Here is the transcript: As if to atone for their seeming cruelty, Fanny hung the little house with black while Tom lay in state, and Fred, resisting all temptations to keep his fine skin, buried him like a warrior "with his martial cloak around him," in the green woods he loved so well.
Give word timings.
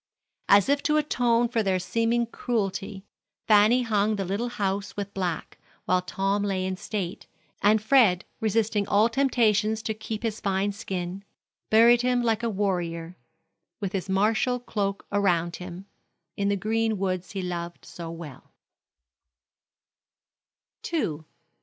As 0.49 0.67
if 0.67 0.81
to 0.89 0.97
atone 0.97 1.47
for 1.47 1.61
their 1.61 1.77
seeming 1.77 2.25
cruelty, 2.25 3.05
Fanny 3.47 3.83
hung 3.83 4.15
the 4.15 4.25
little 4.25 4.49
house 4.49 4.97
with 4.97 5.13
black 5.13 5.59
while 5.85 6.01
Tom 6.01 6.41
lay 6.41 6.65
in 6.65 6.75
state, 6.75 7.27
and 7.61 7.79
Fred, 7.79 8.25
resisting 8.39 8.87
all 8.87 9.09
temptations 9.09 9.83
to 9.83 9.93
keep 9.93 10.23
his 10.23 10.39
fine 10.39 10.71
skin, 10.71 11.23
buried 11.69 12.01
him 12.01 12.23
like 12.23 12.41
a 12.41 12.49
warrior 12.49 13.15
"with 13.79 13.93
his 13.93 14.09
martial 14.09 14.59
cloak 14.59 15.05
around 15.11 15.57
him," 15.57 15.85
in 16.35 16.49
the 16.49 16.57
green 16.57 16.97
woods 16.97 17.33
he 17.33 17.43
loved 17.43 17.85
so 17.85 18.09
well. 18.09 18.51